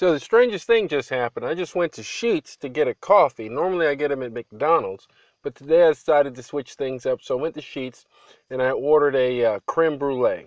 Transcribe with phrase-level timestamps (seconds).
[0.00, 1.44] So the strangest thing just happened.
[1.44, 3.50] I just went to Sheetz to get a coffee.
[3.50, 5.06] Normally I get them at McDonald's,
[5.42, 7.20] but today I decided to switch things up.
[7.20, 8.06] So I went to Sheetz
[8.48, 10.46] and I ordered a uh, creme brulee.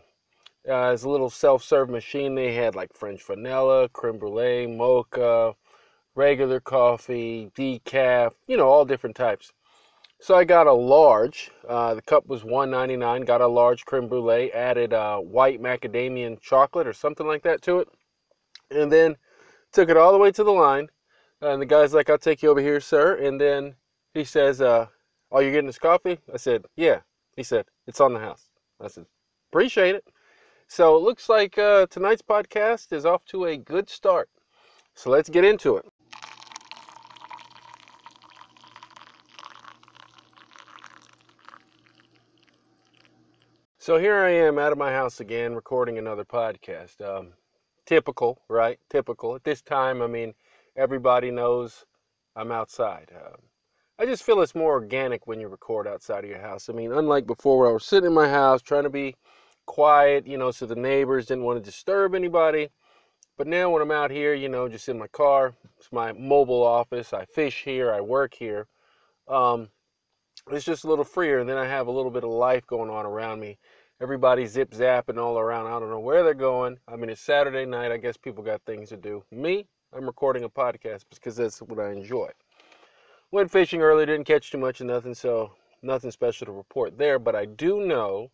[0.68, 2.34] Uh, it's a little self-serve machine.
[2.34, 5.54] They had like French vanilla, creme brulee, mocha,
[6.16, 9.54] regular coffee, decaf, you know, all different types.
[10.20, 11.52] So I got a large.
[11.70, 13.28] Uh, the cup was $1.99.
[13.28, 14.52] Got a large creme brulee.
[14.52, 17.88] Added uh, white macadamia chocolate or something like that to it,
[18.72, 19.16] and then
[19.74, 20.88] took it all the way to the line.
[21.42, 23.76] And the guy's like, "I'll take you over here, sir." And then
[24.14, 24.88] he says, uh,
[25.32, 27.02] "Are you getting this coffee?" I said, "Yeah."
[27.36, 29.06] He said, "It's on the house." I said,
[29.52, 30.08] "Appreciate it."
[30.68, 34.30] So it looks like uh, tonight's podcast is off to a good start.
[34.96, 35.86] So let's get into it.
[43.80, 47.02] So here I am out of my house again, recording another podcast.
[47.02, 47.34] Um,
[47.86, 48.80] typical, right?
[48.90, 49.36] Typical.
[49.36, 50.34] At this time, I mean,
[50.76, 51.86] everybody knows
[52.36, 53.12] I'm outside.
[53.16, 53.38] Um,
[54.00, 56.70] I just feel it's more organic when you record outside of your house.
[56.70, 59.16] I mean, unlike before where I was sitting in my house trying to be
[59.66, 62.70] quiet, you know, so the neighbors didn't want to disturb anybody.
[63.38, 66.64] But now when I'm out here, you know, just in my car, it's my mobile
[66.64, 67.14] office.
[67.14, 68.68] I fish here, I work here.
[69.28, 69.70] Um,
[70.52, 71.40] it's just a little freer.
[71.40, 73.58] And then I have a little bit of life going on around me.
[74.02, 75.68] Everybody zip zapping all around.
[75.68, 76.80] I don't know where they're going.
[76.88, 77.92] I mean, it's Saturday night.
[77.92, 79.24] I guess people got things to do.
[79.32, 82.30] Me, I'm recording a podcast because that's what I enjoy.
[83.32, 85.52] Went fishing earlier, didn't catch too much of nothing, so
[85.84, 87.20] nothing special to report there.
[87.20, 88.32] But I do know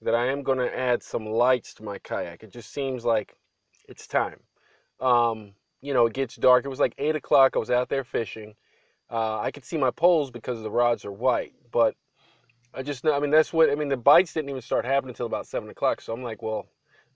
[0.00, 2.44] that I am going to add some lights to my kayak.
[2.44, 3.34] It just seems like
[3.88, 4.38] it's time.
[5.00, 6.64] Um, you know, it gets dark.
[6.64, 7.56] It was like 8 o'clock.
[7.56, 8.54] I was out there fishing.
[9.10, 11.96] Uh, I could see my poles because the rods are white, but
[12.72, 15.10] I just know, I mean, that's what, I mean, the bites didn't even start happening
[15.10, 16.00] until about 7 o'clock.
[16.00, 16.66] So I'm like, well,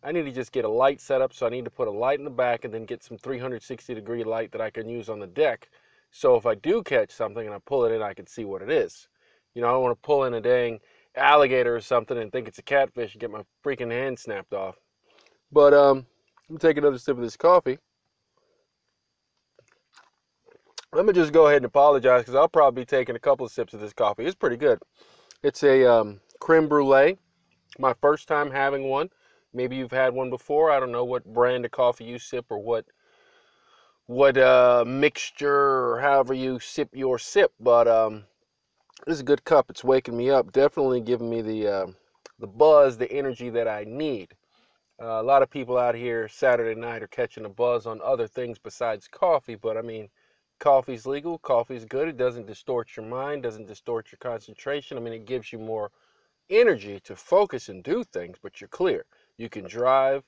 [0.02, 1.32] I need to just get a light set up.
[1.32, 3.94] So I need to put a light in the back and then get some 360
[3.94, 5.70] degree light that I can use on the deck.
[6.10, 8.62] So if I do catch something and I pull it in, I can see what
[8.62, 9.08] it is.
[9.54, 10.80] You know, I don't want to pull in a dang
[11.16, 14.76] alligator or something and think it's a catfish and get my freaking hand snapped off.
[15.52, 16.06] But um,
[16.50, 17.78] I'm take another sip of this coffee.
[20.92, 23.52] Let me just go ahead and apologize because I'll probably be taking a couple of
[23.52, 24.24] sips of this coffee.
[24.24, 24.78] It's pretty good.
[25.44, 27.18] It's a um, creme brulee.
[27.78, 29.10] My first time having one.
[29.52, 30.70] Maybe you've had one before.
[30.70, 32.86] I don't know what brand of coffee you sip or what
[34.06, 38.24] what uh, mixture or however you sip your sip, but um,
[39.06, 39.68] this is a good cup.
[39.68, 40.50] It's waking me up.
[40.50, 41.86] Definitely giving me the uh,
[42.38, 44.32] the buzz, the energy that I need.
[44.98, 48.26] Uh, a lot of people out here Saturday night are catching a buzz on other
[48.26, 50.08] things besides coffee, but I mean,
[50.58, 51.38] coffee's legal.
[51.38, 52.08] Coffee's good.
[52.08, 54.96] It doesn't distort your mind, doesn't distort your concentration.
[54.96, 55.90] I mean, it gives you more
[56.50, 59.04] energy to focus and do things, but you're clear.
[59.36, 60.24] You can drive.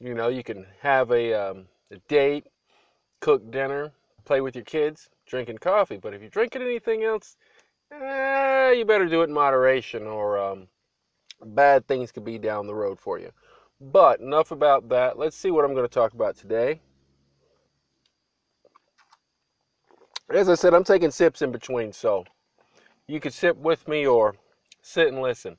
[0.00, 2.46] You know, you can have a, um, a date,
[3.20, 3.92] cook dinner,
[4.24, 5.96] play with your kids, drinking coffee.
[5.96, 7.36] But if you're drinking anything else,
[7.92, 10.68] eh, you better do it in moderation, or um,
[11.44, 13.30] bad things could be down the road for you.
[13.80, 15.18] But enough about that.
[15.18, 16.80] Let's see what I'm going to talk about today.
[20.28, 22.24] As I said, I'm taking sips in between, so
[23.06, 24.34] you can sip with me or
[24.82, 25.56] sit and listen.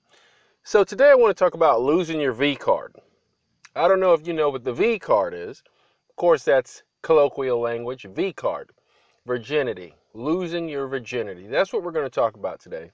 [0.63, 2.93] So today I want to talk about losing your V card.
[3.77, 5.63] I don't know if you know what the V card is.
[6.09, 8.71] Of course, that's colloquial language, V card.
[9.25, 11.47] Virginity, losing your virginity.
[11.47, 12.91] That's what we're going to talk about today.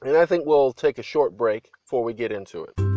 [0.00, 2.87] And I think we'll take a short break before we get into it.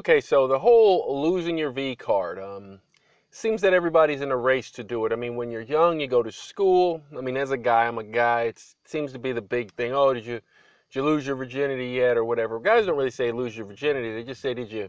[0.00, 2.38] Okay, so the whole losing your V card.
[2.38, 2.80] Um,
[3.30, 5.12] seems that everybody's in a race to do it.
[5.12, 7.02] I mean, when you're young, you go to school.
[7.14, 8.44] I mean, as a guy, I'm a guy.
[8.44, 9.92] it seems to be the big thing.
[9.92, 10.40] Oh, did you
[10.90, 12.58] did you lose your virginity yet, or whatever?
[12.60, 14.14] Guys don't really say lose your virginity.
[14.14, 14.88] They just say, did you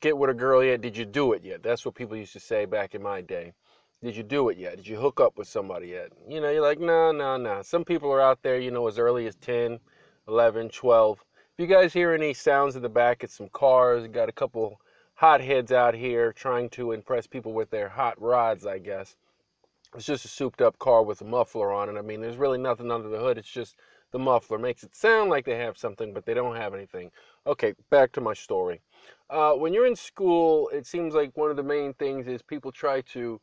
[0.00, 0.80] get with a girl yet?
[0.80, 1.64] Did you do it yet?
[1.64, 3.52] That's what people used to say back in my day.
[4.00, 4.76] Did you do it yet?
[4.76, 6.12] Did you hook up with somebody yet?
[6.28, 7.62] You know, you're like, no, no, no.
[7.62, 9.80] Some people are out there, you know, as early as 10,
[10.28, 11.24] 11, 12
[11.58, 14.06] if you guys hear any sounds in the back, it's some cars.
[14.08, 14.78] Got a couple
[15.14, 19.16] hot heads out here trying to impress people with their hot rods, I guess.
[19.94, 21.98] It's just a souped up car with a muffler on it.
[21.98, 23.38] I mean, there's really nothing under the hood.
[23.38, 23.76] It's just
[24.10, 24.58] the muffler.
[24.58, 27.10] Makes it sound like they have something, but they don't have anything.
[27.46, 28.82] Okay, back to my story.
[29.30, 32.70] Uh, when you're in school, it seems like one of the main things is people
[32.70, 33.40] try to,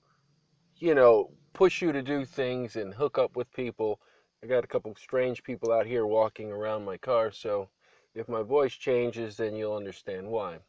[0.77, 3.99] you know, push you to do things and hook up with people.
[4.43, 7.69] I got a couple strange people out here walking around my car, so
[8.15, 10.59] if my voice changes, then you'll understand why.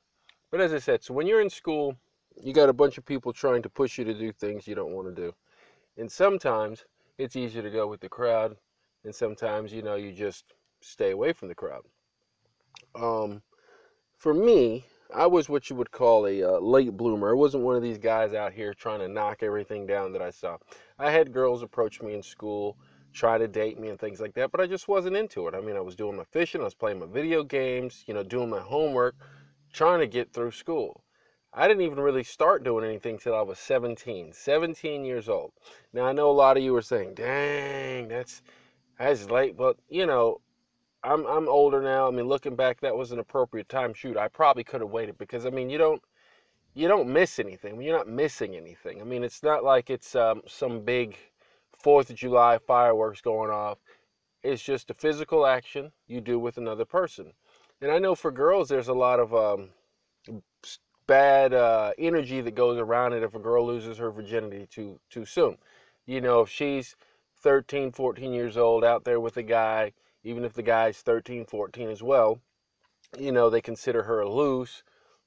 [0.50, 1.96] But as I said, so when you're in school,
[2.42, 4.92] you got a bunch of people trying to push you to do things you don't
[4.92, 5.34] want to do.
[5.96, 6.84] And sometimes
[7.18, 8.56] it's easier to go with the crowd,
[9.04, 11.82] and sometimes, you know, you just stay away from the crowd.
[12.94, 13.42] Um,
[14.16, 17.30] for me, I was what you would call a uh, late bloomer.
[17.30, 20.30] I wasn't one of these guys out here trying to knock everything down that I
[20.30, 20.56] saw.
[20.98, 22.76] I had girls approach me in school,
[23.14, 25.54] try to date me and things like that, but I just wasn't into it.
[25.54, 28.24] I mean, I was doing my fishing, I was playing my video games, you know,
[28.24, 29.14] doing my homework,
[29.72, 31.02] trying to get through school.
[31.52, 35.52] I didn't even really start doing anything till I was 17, 17 years old.
[35.92, 38.42] Now I know a lot of you are saying, "Dang, that's
[38.98, 40.40] that's late," but you know,
[41.04, 42.08] I'm I'm older now.
[42.08, 43.94] I mean, looking back, that was an appropriate time.
[43.94, 46.02] Shoot, I probably could have waited because I mean, you don't
[46.74, 47.80] you don't miss anything.
[47.80, 49.00] You're not missing anything.
[49.00, 51.16] I mean, it's not like it's um, some big
[51.84, 53.76] Fourth of July fireworks going off.
[54.42, 57.34] It's just a physical action you do with another person.
[57.82, 59.68] And I know for girls, there's a lot of um,
[61.06, 65.26] bad uh, energy that goes around it if a girl loses her virginity too too
[65.26, 65.58] soon.
[66.06, 66.96] You know, if she's
[67.42, 69.92] 13, 14 years old out there with a guy,
[70.22, 72.40] even if the guy's 13, 14 as well,
[73.18, 74.82] you know, they consider her loose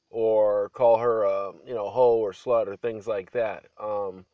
[0.10, 3.66] or call her a, you know, hoe or slut or things like that.
[3.80, 4.26] Um,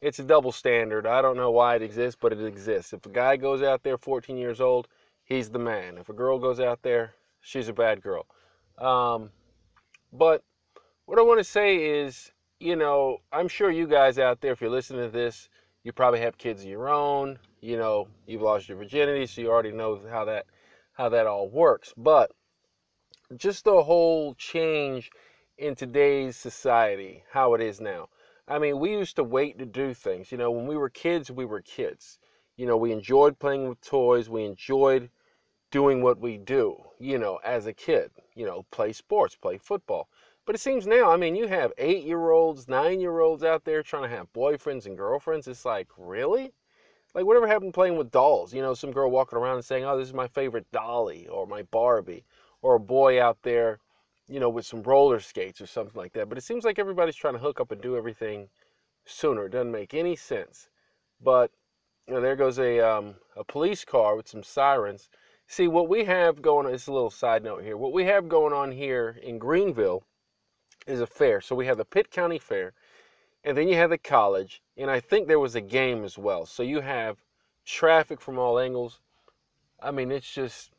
[0.00, 1.06] it's a double standard.
[1.06, 2.92] I don't know why it exists, but it exists.
[2.92, 4.88] If a guy goes out there 14 years old,
[5.24, 5.98] he's the man.
[5.98, 8.26] If a girl goes out there, she's a bad girl.
[8.78, 9.30] Um,
[10.12, 10.42] but
[11.04, 14.60] what I want to say is, you know, I'm sure you guys out there, if
[14.60, 15.48] you're listening to this,
[15.82, 17.38] you probably have kids of your own.
[17.60, 20.46] You know, you've lost your virginity, so you already know how that
[20.92, 21.92] how that all works.
[21.96, 22.32] But
[23.36, 25.10] just the whole change
[25.58, 28.08] in today's society, how it is now.
[28.50, 30.32] I mean, we used to wait to do things.
[30.32, 32.18] You know, when we were kids, we were kids.
[32.56, 34.28] You know, we enjoyed playing with toys.
[34.28, 35.08] We enjoyed
[35.70, 38.10] doing what we do, you know, as a kid.
[38.34, 40.08] You know, play sports, play football.
[40.46, 43.64] But it seems now, I mean, you have eight year olds, nine year olds out
[43.64, 45.46] there trying to have boyfriends and girlfriends.
[45.46, 46.52] It's like, really?
[47.14, 48.52] Like, whatever happened playing with dolls?
[48.52, 51.46] You know, some girl walking around and saying, oh, this is my favorite Dolly or
[51.46, 52.24] my Barbie.
[52.62, 53.78] Or a boy out there,
[54.30, 56.28] you know, with some roller skates or something like that.
[56.28, 58.48] But it seems like everybody's trying to hook up and do everything
[59.04, 59.46] sooner.
[59.46, 60.68] It doesn't make any sense.
[61.20, 61.50] But,
[62.06, 65.08] you know, there goes a, um, a police car with some sirens.
[65.48, 67.76] See, what we have going on, it's a little side note here.
[67.76, 70.04] What we have going on here in Greenville
[70.86, 71.40] is a fair.
[71.40, 72.72] So we have the Pitt County Fair,
[73.42, 76.46] and then you have the college, and I think there was a game as well.
[76.46, 77.18] So you have
[77.66, 79.00] traffic from all angles.
[79.82, 80.70] I mean, it's just,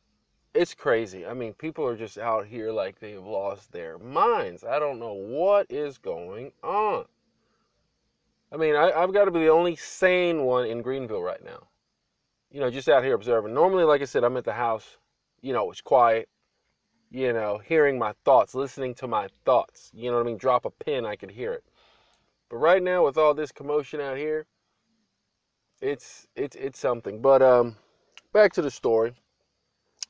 [0.53, 1.25] it's crazy.
[1.25, 4.63] I mean, people are just out here like they've lost their minds.
[4.63, 7.06] I don't know what is going on.
[8.51, 11.68] I mean, I, have got to be the only sane one in Greenville right now.
[12.51, 13.53] You know, just out here observing.
[13.53, 14.98] Normally, like I said, I'm at the house.
[15.42, 16.27] You know, it's quiet
[17.12, 19.92] you know, hearing my thoughts, listening to my thoughts.
[19.94, 20.38] You know what I mean?
[20.38, 21.63] Drop a pin, I could hear it.
[22.50, 24.45] But right now, with all this commotion out here,
[25.81, 27.21] it's it's it's something.
[27.21, 27.75] But um,
[28.33, 29.13] back to the story.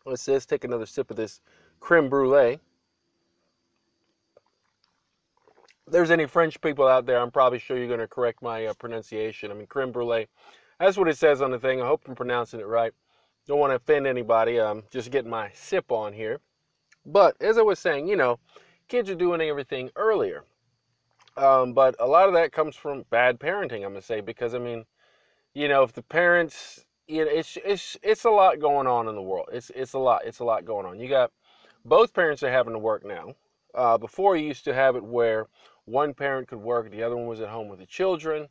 [0.05, 1.41] Let's take another sip of this
[1.79, 2.59] creme brulee.
[5.85, 8.65] If there's any French people out there, I'm probably sure you're going to correct my
[8.65, 9.51] uh, pronunciation.
[9.51, 10.27] I mean, creme brulee.
[10.79, 11.81] That's what it says on the thing.
[11.81, 12.93] I hope I'm pronouncing it right.
[13.47, 14.59] Don't want to offend anybody.
[14.59, 16.39] I'm just getting my sip on here.
[17.05, 18.39] But as I was saying, you know,
[18.87, 20.43] kids are doing everything earlier.
[21.37, 24.59] Um, but a lot of that comes from bad parenting, I'm gonna say, because I
[24.59, 24.85] mean,
[25.53, 29.15] you know, if the parents, you know, it's it's it's a lot going on in
[29.15, 29.49] the world.
[29.51, 30.21] It's it's a lot.
[30.25, 30.99] It's a lot going on.
[30.99, 31.31] You got
[31.85, 33.35] both parents are having to work now.
[33.75, 35.47] Uh, before you used to have it where
[35.85, 38.47] one parent could work, the other one was at home with the children.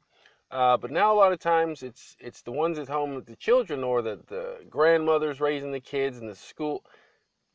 [0.50, 3.37] Uh, but now a lot of times it's it's the ones at home with the
[3.37, 6.85] children or the, the grandmothers raising the kids in the school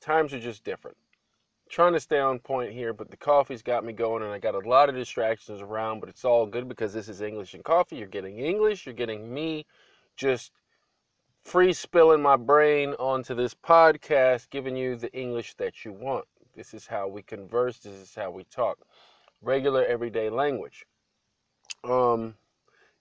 [0.02, 0.98] times are just different.
[1.70, 4.56] trying to stay on point here, but the coffee's got me going, and I got
[4.56, 7.98] a lot of distractions around, but it's all good because this is English and coffee.
[7.98, 9.66] You're getting English, you're getting me
[10.16, 10.52] just
[11.46, 16.26] free spilling my brain onto this podcast, giving you the English that you want.
[16.56, 18.80] This is how we converse, this is how we talk.
[19.42, 20.86] Regular everyday language.
[21.84, 22.34] Um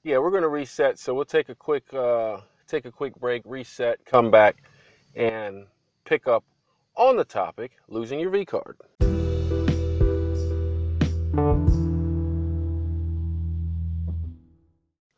[0.03, 4.05] yeah, we're gonna reset, so we'll take a quick uh take a quick break, reset,
[4.05, 4.57] come back,
[5.17, 5.67] and
[6.05, 6.45] pick up
[6.97, 8.77] on the topic losing your V card.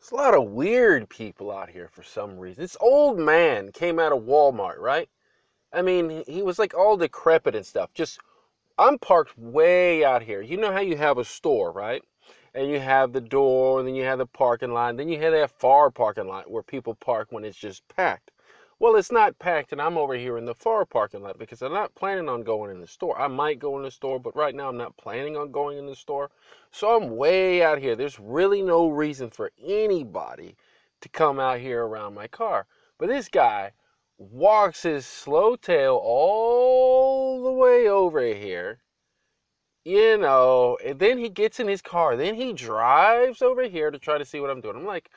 [0.06, 2.62] There's a lot of weird people out here for some reason.
[2.62, 5.08] This old man came out of Walmart, right?
[5.72, 7.92] I mean, he was like all decrepit and stuff.
[7.92, 8.20] Just,
[8.78, 10.40] I'm parked way out here.
[10.40, 12.04] You know how you have a store, right?
[12.54, 15.32] And you have the door, and then you have the parking lot, then you have
[15.32, 18.30] that far parking lot where people park when it's just packed.
[18.78, 21.72] Well, it's not packed, and I'm over here in the far parking lot because I'm
[21.72, 23.18] not planning on going in the store.
[23.18, 25.86] I might go in the store, but right now I'm not planning on going in
[25.86, 26.30] the store.
[26.72, 27.96] So I'm way out here.
[27.96, 30.56] There's really no reason for anybody
[31.00, 32.66] to come out here around my car.
[32.98, 33.72] But this guy
[34.18, 38.80] walks his slow tail all the way over here
[39.86, 42.16] you know, and then he gets in his car.
[42.16, 44.74] Then he drives over here to try to see what I'm doing.
[44.74, 45.10] I'm like,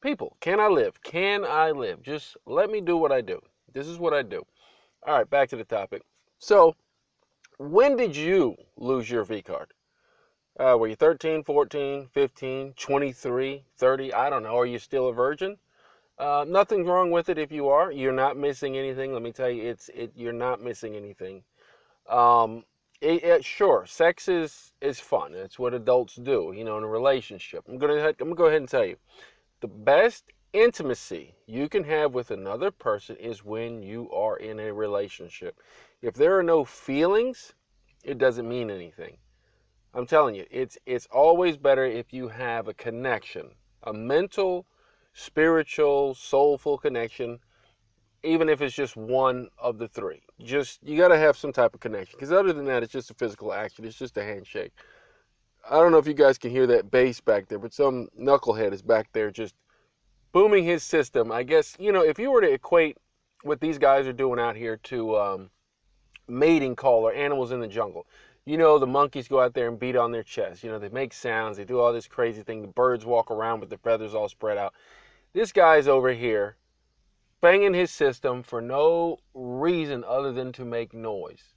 [0.00, 1.02] people, can I live?
[1.02, 2.02] Can I live?
[2.02, 3.40] Just let me do what I do.
[3.72, 4.44] This is what I do.
[5.06, 6.02] All right, back to the topic.
[6.38, 6.74] So,
[7.58, 9.72] when did you lose your V card?
[10.58, 14.12] Uh, were you 13, 14, 15, 23, 30?
[14.12, 14.58] I don't know.
[14.58, 15.56] Are you still a virgin?
[16.18, 16.44] Uh,
[16.84, 17.92] wrong with it if you are.
[17.92, 19.12] You're not missing anything.
[19.12, 20.12] Let me tell you, it's it.
[20.16, 21.44] You're not missing anything.
[22.08, 22.64] Um,
[23.00, 25.32] it, it, sure, sex is is fun.
[25.34, 27.64] It's what adults do, you know, in a relationship.
[27.68, 28.96] I'm gonna I'm gonna go ahead and tell you,
[29.60, 34.72] the best intimacy you can have with another person is when you are in a
[34.72, 35.60] relationship.
[36.00, 37.54] If there are no feelings,
[38.04, 39.18] it doesn't mean anything.
[39.94, 43.50] I'm telling you, it's it's always better if you have a connection,
[43.82, 44.66] a mental,
[45.12, 47.38] spiritual, soulful connection,
[48.22, 50.22] even if it's just one of the three.
[50.40, 53.10] Just you got to have some type of connection because other than that, it's just
[53.10, 53.84] a physical action.
[53.84, 54.72] It's just a handshake.
[55.70, 58.72] I don't know if you guys can hear that bass back there, but some knucklehead
[58.72, 59.54] is back there just
[60.32, 61.30] booming his system.
[61.30, 62.96] I guess you know if you were to equate
[63.42, 65.50] what these guys are doing out here to um,
[66.26, 68.06] mating call or animals in the jungle
[68.48, 70.64] you know, the monkeys go out there and beat on their chest.
[70.64, 72.62] You know, they make sounds, they do all this crazy thing.
[72.62, 74.72] The birds walk around with their feathers all spread out.
[75.34, 76.56] This guy's over here
[77.42, 81.52] banging his system for no reason other than to make noise.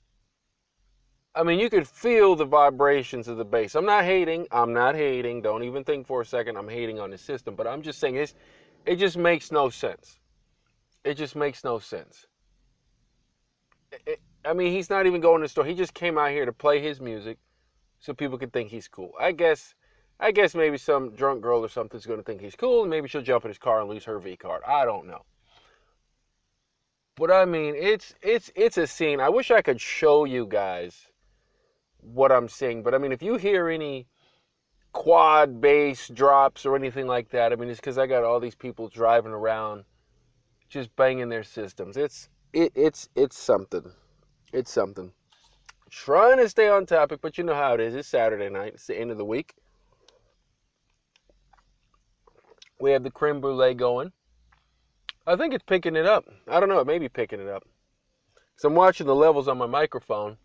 [1.34, 3.74] I mean, you could feel the vibrations of the bass.
[3.74, 4.46] I'm not hating.
[4.50, 5.40] I'm not hating.
[5.40, 7.54] Don't even think for a second I'm hating on the system.
[7.54, 8.34] But I'm just saying it's,
[8.84, 10.18] it just makes no sense.
[11.04, 12.26] It just makes no sense.
[14.06, 15.64] It, I mean, he's not even going to the store.
[15.64, 17.38] He just came out here to play his music
[17.98, 19.12] so people can think he's cool.
[19.18, 19.74] I guess
[20.20, 23.08] I guess maybe some drunk girl or something's going to think he's cool and maybe
[23.08, 24.62] she'll jump in his car and lose her V card.
[24.66, 25.22] I don't know.
[27.16, 29.20] But I mean, it's it's it's a scene.
[29.20, 31.08] I wish I could show you guys
[32.02, 32.82] what I'm saying.
[32.82, 34.06] but I mean, if you hear any
[34.92, 38.54] quad bass drops or anything like that, I mean, it's cuz I got all these
[38.54, 39.84] people driving around
[40.68, 41.96] just banging their systems.
[41.96, 43.92] It's it, it's it's something.
[44.52, 45.12] It's something.
[45.90, 47.94] Trying to stay on topic, but you know how it is.
[47.94, 48.74] It's Saturday night.
[48.74, 49.54] It's the end of the week.
[52.80, 54.12] We have the creme brulee going.
[55.26, 56.24] I think it's picking it up.
[56.48, 56.80] I don't know.
[56.80, 57.62] It may be picking it up.
[58.56, 60.36] So I'm watching the levels on my microphone.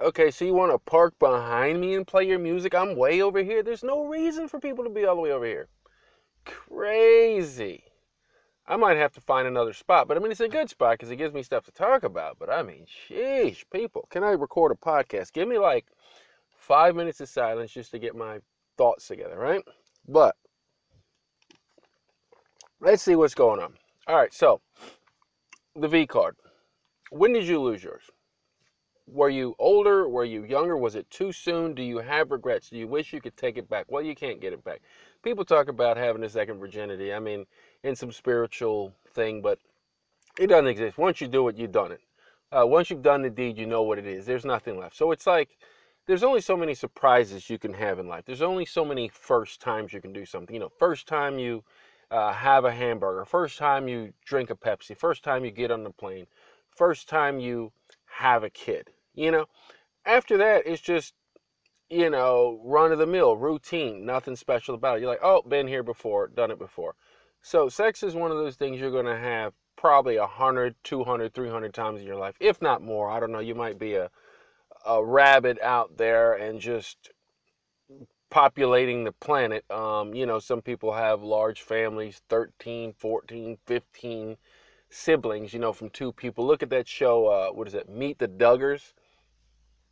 [0.00, 2.74] Okay, so you want to park behind me and play your music?
[2.74, 3.62] I'm way over here.
[3.62, 5.68] There's no reason for people to be all the way over here.
[6.44, 7.84] Crazy.
[8.66, 10.08] I might have to find another spot.
[10.08, 12.38] But I mean, it's a good spot because it gives me stuff to talk about.
[12.40, 15.32] But I mean, sheesh, people, can I record a podcast?
[15.32, 15.86] Give me like
[16.56, 18.40] five minutes of silence just to get my
[18.76, 19.62] thoughts together, right?
[20.08, 20.34] But
[22.80, 23.74] let's see what's going on.
[24.08, 24.60] All right, so
[25.76, 26.36] the V card.
[27.10, 28.02] When did you lose yours?
[29.06, 30.08] Were you older?
[30.08, 30.76] Were you younger?
[30.76, 31.74] Was it too soon?
[31.74, 32.70] Do you have regrets?
[32.70, 33.86] Do you wish you could take it back?
[33.88, 34.80] Well, you can't get it back.
[35.22, 37.12] People talk about having a second virginity.
[37.12, 37.44] I mean,
[37.82, 39.58] in some spiritual thing, but
[40.38, 40.98] it doesn't exist.
[40.98, 42.00] Once you do it, you've done it.
[42.50, 44.26] Uh, once you've done the deed, you know what it is.
[44.26, 44.96] There's nothing left.
[44.96, 45.58] So it's like
[46.06, 48.24] there's only so many surprises you can have in life.
[48.24, 50.54] There's only so many first times you can do something.
[50.54, 51.62] You know, first time you
[52.10, 55.84] uh, have a hamburger, first time you drink a Pepsi, first time you get on
[55.84, 56.26] the plane,
[56.76, 57.72] first time you
[58.06, 58.90] have a kid.
[59.14, 59.46] You know,
[60.04, 61.14] after that, it's just
[61.90, 65.00] you know run of the mill, routine, nothing special about it.
[65.00, 66.94] You're like, oh, been here before, done it before.
[67.42, 71.74] So sex is one of those things you're going to have probably 100, 200, 300
[71.74, 73.10] times in your life, if not more.
[73.10, 73.38] I don't know.
[73.40, 74.10] You might be a,
[74.86, 77.10] a rabbit out there and just
[78.30, 79.70] populating the planet.
[79.70, 84.36] Um, you know, some people have large families, 13, 14, 15
[84.88, 86.46] siblings, you know, from two people.
[86.46, 88.92] Look at that show, uh, what is it, Meet the Duggars?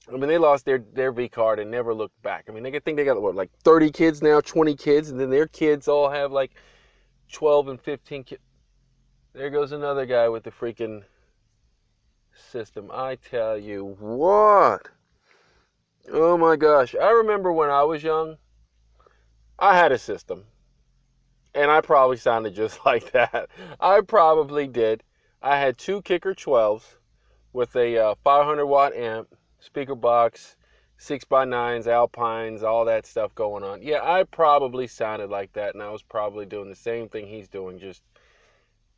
[0.09, 2.47] I mean, they lost their, their V card and never looked back.
[2.49, 5.31] I mean, they think they got, what, like 30 kids now, 20 kids, and then
[5.31, 6.53] their kids all have like
[7.31, 8.43] 12 and 15 kids.
[9.33, 11.05] There goes another guy with the freaking
[12.35, 12.91] system.
[12.93, 14.89] I tell you what.
[16.11, 16.95] Oh my gosh.
[17.01, 18.37] I remember when I was young,
[19.59, 20.45] I had a system.
[21.55, 23.49] And I probably sounded just like that.
[23.81, 25.03] I probably did.
[25.41, 26.97] I had two Kicker 12s
[27.53, 30.57] with a uh, 500 watt amp, speaker box,
[30.99, 33.81] six by nines, alpines, all that stuff going on.
[33.83, 37.49] Yeah, I probably sounded like that, and I was probably doing the same thing he's
[37.49, 37.79] doing.
[37.79, 38.03] Just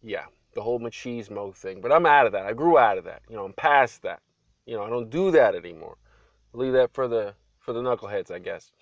[0.02, 1.80] yeah, the whole machismo thing.
[1.80, 2.46] But I'm out of that.
[2.46, 3.22] I grew out of that.
[3.28, 4.20] You know, I'm past that.
[4.66, 5.96] You know, I don't do that anymore.
[6.52, 8.72] Leave that for the for the knuckleheads, I guess.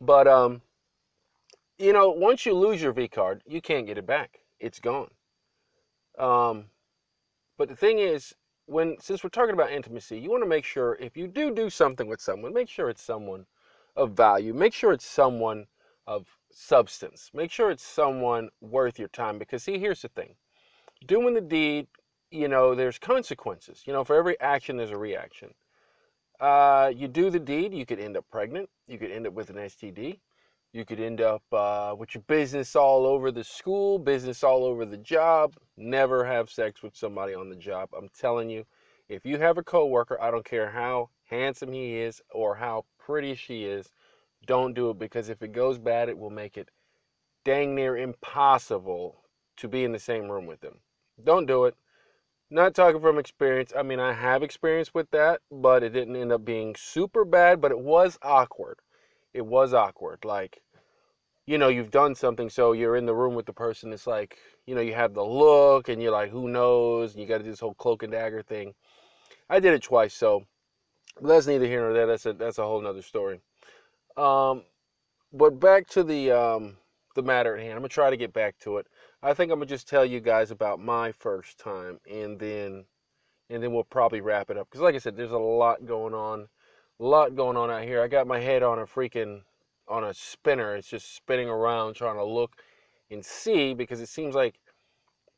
[0.00, 0.60] But um,
[1.78, 4.40] you know, once you lose your V card, you can't get it back.
[4.58, 5.10] It's gone.
[6.18, 6.66] Um,
[7.56, 8.34] but the thing is,
[8.70, 11.68] when since we're talking about intimacy, you want to make sure if you do do
[11.68, 13.44] something with someone, make sure it's someone
[13.96, 14.54] of value.
[14.54, 15.66] Make sure it's someone
[16.06, 17.30] of substance.
[17.34, 20.36] Make sure it's someone worth your time because see, here's the thing.
[21.06, 21.88] Doing the deed,
[22.30, 23.82] you know, there's consequences.
[23.86, 25.52] You know, for every action there's a reaction.
[26.38, 29.50] Uh, you do the deed, you could end up pregnant, you could end up with
[29.50, 30.20] an STD,
[30.72, 34.84] you could end up uh, with your business all over the school, business all over
[34.84, 35.54] the job.
[35.76, 37.88] Never have sex with somebody on the job.
[37.96, 38.64] I'm telling you,
[39.08, 43.34] if you have a coworker, I don't care how handsome he is or how pretty
[43.34, 43.90] she is,
[44.46, 46.68] don't do it because if it goes bad, it will make it
[47.44, 49.24] dang near impossible
[49.56, 50.78] to be in the same room with them.
[51.24, 51.74] Don't do it.
[52.48, 53.72] Not talking from experience.
[53.76, 57.60] I mean, I have experience with that, but it didn't end up being super bad,
[57.60, 58.78] but it was awkward
[59.34, 60.24] it was awkward.
[60.24, 60.60] Like,
[61.46, 63.92] you know, you've done something, so you're in the room with the person.
[63.92, 67.12] It's like, you know, you have the look, and you're like, who knows?
[67.12, 68.74] And you got to do this whole cloak and dagger thing.
[69.48, 70.44] I did it twice, so
[71.20, 72.06] that's neither here nor there.
[72.06, 73.40] That's a that's a whole nother story.
[74.16, 74.62] Um,
[75.32, 76.76] but back to the um,
[77.14, 77.74] the matter at hand.
[77.74, 78.86] I'm gonna try to get back to it.
[79.22, 82.84] I think I'm gonna just tell you guys about my first time, and then
[83.48, 84.68] and then we'll probably wrap it up.
[84.70, 86.48] Because like I said, there's a lot going on
[87.06, 88.02] lot going on out here.
[88.02, 89.42] I got my head on a freaking
[89.88, 90.76] on a spinner.
[90.76, 92.56] It's just spinning around trying to look
[93.10, 94.60] and see because it seems like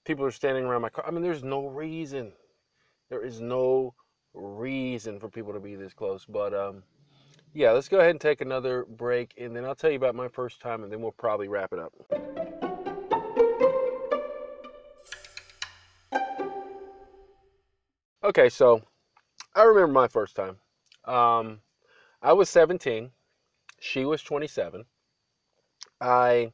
[0.05, 1.05] people are standing around my car.
[1.07, 2.33] I mean, there's no reason.
[3.09, 3.95] There is no
[4.35, 6.27] reason for people to be this close.
[6.27, 6.83] But um,
[7.55, 10.29] yeah, let's go ahead and take another break, and then I'll tell you about my
[10.29, 11.93] first time, and then we'll probably wrap it up.
[18.25, 18.83] Okay, so
[19.55, 20.57] I remember my first time.
[21.05, 21.61] Um,
[22.21, 23.11] I was 17.
[23.81, 24.85] She was 27.
[26.01, 26.53] I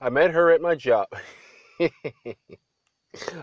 [0.00, 1.08] I met her at my job.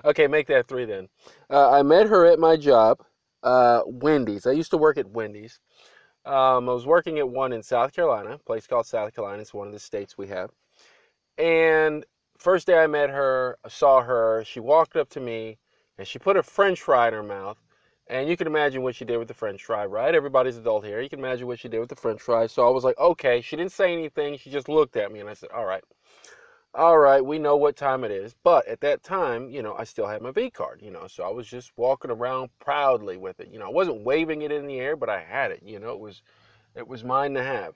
[0.06, 1.10] okay, make that three then.
[1.50, 3.04] Uh, I met her at my job,
[3.44, 4.46] uh, Wendy's.
[4.46, 5.60] I used to work at Wendy's.
[6.26, 9.42] Um, I was working at one in South Carolina, place called South Carolina.
[9.42, 10.50] It's one of the states we have.
[11.38, 12.06] And
[12.38, 14.44] first day I met her, I saw her.
[14.46, 15.60] She walked up to me
[15.98, 17.58] and she put a French fry in her mouth
[18.07, 20.13] and you can imagine what she did with the french fry, right?
[20.13, 21.01] Everybody's adult here.
[21.01, 22.48] You can imagine what she did with the french fry.
[22.48, 23.41] So I was like, okay.
[23.41, 24.37] She didn't say anything.
[24.37, 25.83] She just looked at me and I said, all right.
[26.75, 28.35] All right, we know what time it is.
[28.44, 31.24] But at that time, you know, I still had my V card, you know, so
[31.24, 33.48] I was just walking around proudly with it.
[33.50, 35.61] You know, I wasn't waving it in the air, but I had it.
[35.63, 36.22] You know, it was
[36.75, 37.75] it was mine to have.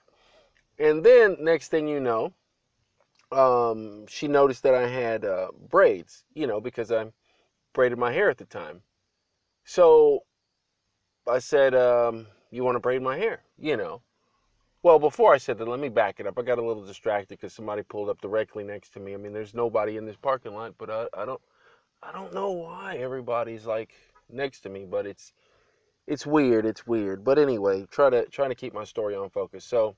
[0.77, 2.33] And then next thing you know,
[3.31, 7.05] um, she noticed that I had uh, braids, you know, because I
[7.73, 8.81] braided my hair at the time.
[9.69, 10.23] So
[11.29, 13.43] I said, um, You want to braid my hair?
[13.55, 14.01] You know.
[14.81, 16.39] Well, before I said that, let me back it up.
[16.39, 19.13] I got a little distracted because somebody pulled up directly next to me.
[19.13, 21.41] I mean, there's nobody in this parking lot, but I, I don't,
[22.01, 23.93] I don't know why everybody's like
[24.27, 25.33] next to me, but it's,
[26.07, 26.65] it's weird.
[26.65, 27.23] It's weird.
[27.23, 29.65] But anyway, try to trying to keep my story on focus.
[29.65, 29.95] So,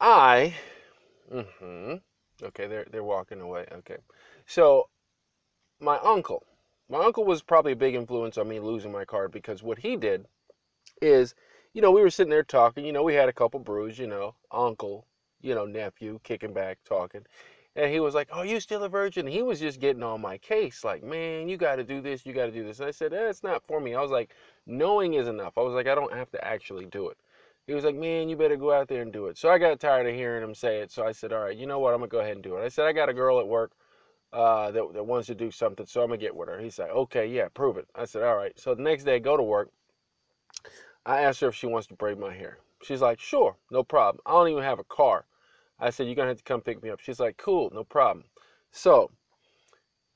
[0.00, 0.54] I,
[1.30, 1.96] mm-hmm.
[2.42, 3.66] Okay, they're they're walking away.
[3.70, 3.98] Okay,
[4.46, 4.88] so
[5.80, 6.46] my uncle
[6.88, 9.96] my uncle was probably a big influence on me losing my card because what he
[9.96, 10.26] did
[11.02, 11.34] is,
[11.74, 14.06] you know, we were sitting there talking, you know, we had a couple brews, you
[14.06, 15.06] know, uncle,
[15.40, 17.24] you know, nephew, kicking back, talking.
[17.76, 19.26] And he was like, Oh, you still a virgin?
[19.26, 22.32] He was just getting on my case, like, man, you got to do this, you
[22.32, 22.80] got to do this.
[22.80, 23.94] And I said, eh, It's not for me.
[23.94, 24.34] I was like,
[24.66, 25.58] Knowing is enough.
[25.58, 27.18] I was like, I don't have to actually do it.
[27.66, 29.36] He was like, Man, you better go out there and do it.
[29.38, 30.90] So I got tired of hearing him say it.
[30.90, 31.92] So I said, All right, you know what?
[31.92, 32.64] I'm going to go ahead and do it.
[32.64, 33.72] I said, I got a girl at work
[34.32, 36.58] uh, that, that wants to do something, so I'm gonna get with her.
[36.58, 37.88] He said, okay, yeah, prove it.
[37.94, 38.58] I said, all right.
[38.58, 39.70] So the next day, I go to work.
[41.06, 42.58] I asked her if she wants to braid my hair.
[42.82, 44.20] She's like, sure, no problem.
[44.26, 45.24] I don't even have a car.
[45.80, 47.00] I said, you're gonna have to come pick me up.
[47.00, 48.26] She's like, cool, no problem.
[48.70, 49.10] So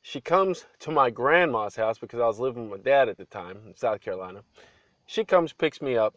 [0.02, 3.24] she comes to my grandma's house because I was living with my dad at the
[3.24, 4.42] time in South Carolina.
[5.06, 6.16] She comes, picks me up,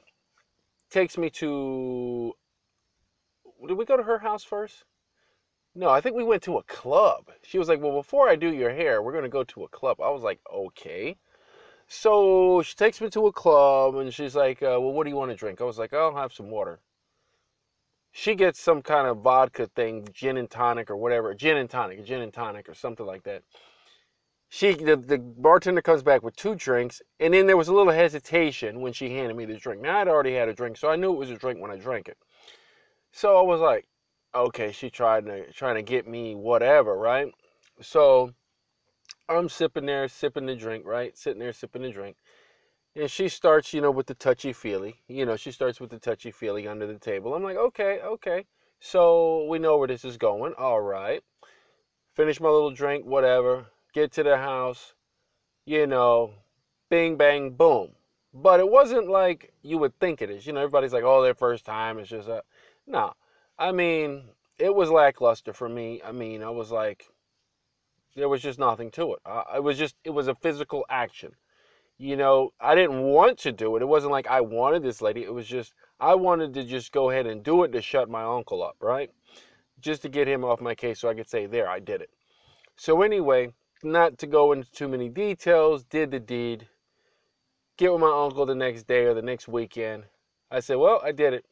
[0.89, 2.33] takes me to.
[3.67, 4.83] Did we go to her house first?
[5.75, 7.29] No, I think we went to a club.
[7.43, 9.67] She was like, Well, before I do your hair, we're going to go to a
[9.67, 9.99] club.
[10.01, 11.17] I was like, Okay.
[11.87, 15.15] So she takes me to a club and she's like, uh, Well, what do you
[15.17, 15.61] want to drink?
[15.61, 16.79] I was like, I'll have some water.
[18.11, 22.05] She gets some kind of vodka thing, gin and tonic or whatever, gin and tonic,
[22.05, 23.43] gin and tonic or something like that.
[24.47, 27.91] She, the, the bartender comes back with two drinks, and then there was a little
[27.91, 29.81] hesitation when she handed me the drink.
[29.81, 31.75] Now I'd already had a drink, so I knew it was a drink when I
[31.75, 32.17] drank it.
[33.11, 33.85] So I was like,
[34.35, 37.33] okay, she tried to trying to get me whatever, right?
[37.81, 38.33] So
[39.29, 41.17] I'm sipping there, sipping the drink, right?
[41.17, 42.17] Sitting there sipping the drink.
[42.95, 45.01] And she starts, you know, with the touchy feely.
[45.07, 47.33] You know, she starts with the touchy feely under the table.
[47.33, 48.45] I'm like, okay, okay.
[48.79, 50.53] So we know where this is going.
[50.57, 51.21] All right.
[52.13, 53.65] Finish my little drink, whatever.
[53.93, 54.93] Get to the house.
[55.65, 56.33] You know,
[56.89, 57.89] bing, bang, boom.
[58.33, 60.45] But it wasn't like you would think it is.
[60.45, 61.99] You know, everybody's like, oh, their first time.
[61.99, 62.43] It's just a.
[62.87, 63.13] No.
[63.57, 64.23] I mean,
[64.57, 66.01] it was lackluster for me.
[66.03, 67.05] I mean, I was like,
[68.15, 69.19] there was just nothing to it.
[69.25, 71.31] I, it was just, it was a physical action.
[71.97, 73.81] You know, I didn't want to do it.
[73.81, 75.23] It wasn't like I wanted this lady.
[75.23, 78.23] It was just, I wanted to just go ahead and do it to shut my
[78.23, 79.09] uncle up, right?
[79.79, 82.09] Just to get him off my case so I could say, there, I did it.
[82.75, 86.67] So, anyway, not to go into too many details, did the deed.
[87.77, 90.03] Get with my uncle the next day or the next weekend.
[90.51, 91.45] I said, well, I did it.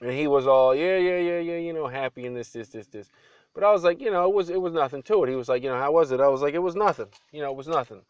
[0.00, 2.86] And he was all, yeah, yeah, yeah, yeah, you know, happy and this, this, this,
[2.86, 3.10] this.
[3.54, 5.30] But I was like, you know, it was it was nothing to it.
[5.30, 6.20] He was like, you know, how was it?
[6.20, 7.08] I was like, it was nothing.
[7.32, 8.02] You know, it was nothing.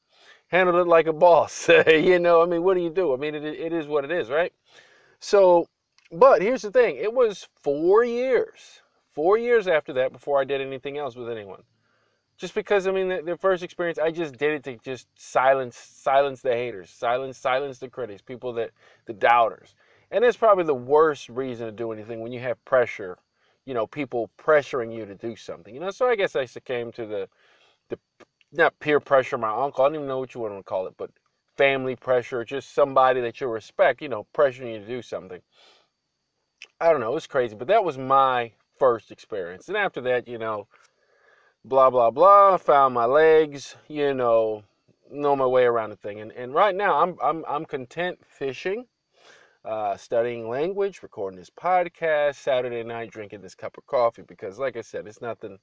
[0.48, 1.68] Handled it like a boss.
[1.86, 3.14] you know, I mean, what do you do?
[3.14, 4.52] I mean, it, it is what it is, right?
[5.20, 5.66] So,
[6.12, 6.96] but here's the thing.
[6.96, 8.82] It was four years,
[9.14, 11.62] four years after that before I did anything else with anyone.
[12.36, 15.76] Just because, I mean, the, the first experience, I just did it to just silence,
[15.76, 18.70] silence the haters, silence, silence the critics, people that,
[19.06, 19.74] the doubters.
[20.10, 23.18] And it's probably the worst reason to do anything when you have pressure,
[23.66, 25.74] you know, people pressuring you to do something.
[25.74, 27.28] You know, so I guess I succumbed to the
[27.88, 27.98] the
[28.52, 30.94] not peer pressure, my uncle, I don't even know what you want to call it,
[30.96, 31.10] but
[31.56, 35.40] family pressure, just somebody that you respect, you know, pressuring you to do something.
[36.80, 39.68] I don't know, it was crazy, but that was my first experience.
[39.68, 40.68] And after that, you know,
[41.64, 44.62] blah blah blah, found my legs, you know,
[45.10, 46.20] know my way around the thing.
[46.20, 48.86] And and right now I'm I'm I'm content fishing
[49.68, 54.78] uh, studying language, recording this podcast, Saturday night drinking this cup of coffee because, like
[54.78, 55.58] I said, it's nothing.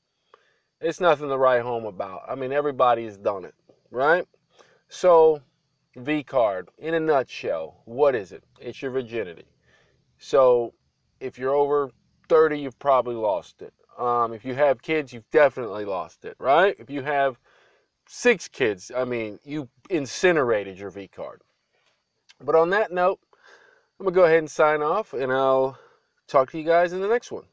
[0.79, 2.21] It's nothing to write home about.
[2.27, 3.55] I mean, everybody's done it,
[3.89, 4.27] right?
[4.89, 5.41] So,
[5.95, 8.43] V card, in a nutshell, what is it?
[8.61, 9.45] It's your virginity.
[10.19, 10.75] So,
[11.19, 11.89] if you're over
[12.29, 13.73] 30, you've probably lost it.
[13.97, 16.75] Um, if you have kids, you've definitely lost it, right?
[16.77, 17.39] If you have
[18.07, 21.41] six kids, I mean, you incinerated your V card.
[22.41, 23.19] But on that note,
[23.99, 25.77] I'm going to go ahead and sign off, and I'll
[26.27, 27.43] talk to you guys in the next one.